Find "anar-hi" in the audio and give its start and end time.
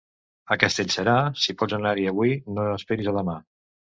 1.77-2.07